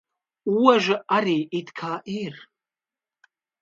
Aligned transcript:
Oža 0.71 0.97
arī 1.19 1.37
it 1.61 1.71
kā 1.83 1.93
ir. 2.19 2.43